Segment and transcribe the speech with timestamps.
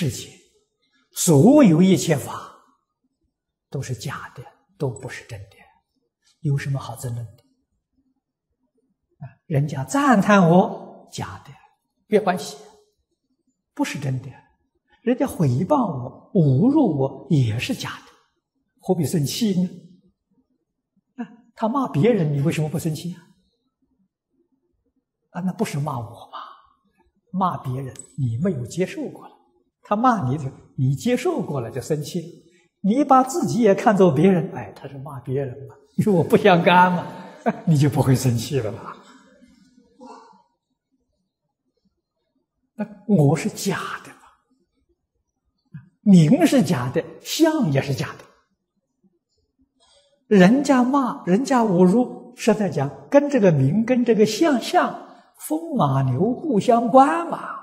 [0.00, 0.30] 世界
[1.10, 2.56] 所有一切法
[3.68, 4.44] 都是假的，
[4.78, 5.56] 都不是真的，
[6.38, 7.42] 有什么好争论的？
[9.18, 11.50] 啊，人家赞叹我假的，
[12.06, 12.56] 别关系，
[13.74, 14.30] 不是真的；
[15.02, 18.12] 人家诽谤我、侮辱我也是假的，
[18.78, 19.68] 何必生气呢？
[21.16, 21.26] 啊，
[21.56, 23.26] 他骂别人，你为什么不生气啊？
[25.30, 26.38] 啊，那不是骂我吗？
[27.32, 29.34] 骂别人，你没有接受过了，
[29.88, 30.38] 他骂你，
[30.76, 32.44] 你接受过了就生气。
[32.82, 37.06] 你把自己也看作别人，哎，他是骂别人嘛，你说我不相干嘛，
[37.64, 38.94] 你就不会生气了吧？
[42.74, 48.24] 那我是假的嘛，名是假的，相也是假的。
[50.26, 55.06] 人家骂，人家侮辱，实在讲，跟这个名，跟这个相像。
[55.38, 57.57] 风马牛不相关嘛，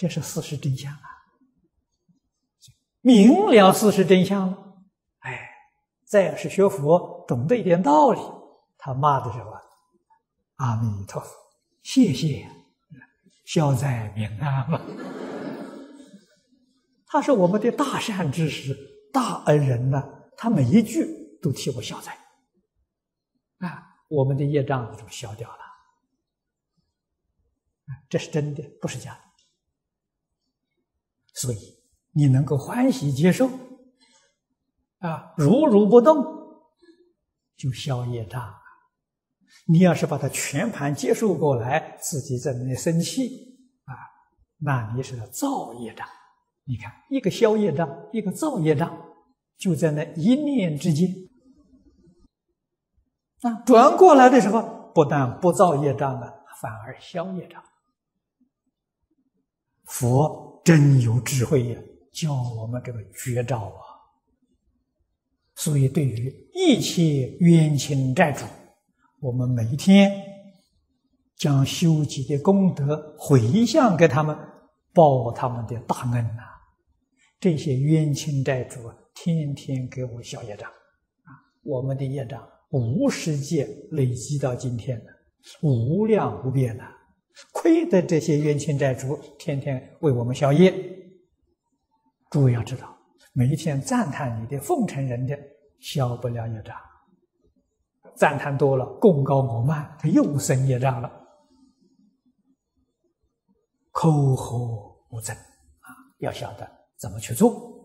[0.00, 1.02] 这是事实真相啊！
[3.02, 4.78] 明了事实真相了，
[5.18, 5.50] 哎，
[6.06, 8.18] 再是学佛，懂得一点道理，
[8.78, 9.52] 他骂的时候，
[10.56, 11.30] 阿弥陀佛，
[11.82, 12.50] 谢谢，
[13.44, 14.80] 消灾免难嘛。
[17.06, 18.74] 他是我们的大善知识、
[19.12, 20.02] 大恩人呢，
[20.34, 21.04] 他每一句
[21.42, 22.16] 都替我消灾
[23.58, 23.86] 啊。
[24.08, 25.58] 我们的业障就消掉了，
[28.08, 29.29] 这是真的，不是假的。
[31.40, 31.56] 所以
[32.12, 33.48] 你能够欢喜接受，
[34.98, 36.22] 啊，如如不动，
[37.56, 38.54] 就消业障。
[39.66, 43.94] 你要是把它全盘接受过来，自己在那里生气，啊，
[44.58, 46.06] 那你是造业障。
[46.64, 48.94] 你看，一个消业障，一个造业障，
[49.56, 51.08] 就在那一念之间。
[53.40, 57.62] 那，转过来的时候，不但不造业障了，反而消业障。
[59.90, 61.80] 佛真有智慧呀，
[62.12, 63.82] 教我们这个绝招啊！
[65.56, 68.44] 所以，对于一切冤亲债主，
[69.20, 70.10] 我们每天
[71.36, 74.36] 将修集的功德回向给他们，
[74.94, 76.42] 报他们的大恩呐！
[77.40, 78.78] 这些冤亲债主，
[79.14, 82.40] 天天给我消业障啊，我们的业障。
[82.70, 85.06] 无世界累积到今天的
[85.60, 86.84] 无量无边呐，
[87.52, 90.72] 亏得这些冤亲债主天天为我们消业。
[92.30, 92.96] 诸位要知道，
[93.32, 95.36] 每一天赞叹你的奉承人的，
[95.80, 96.76] 消不了业障；
[98.14, 101.10] 赞叹多了，功高我慢，他又生业障了。
[103.90, 104.56] 口和
[105.10, 107.79] 无争啊，要晓得怎么去做。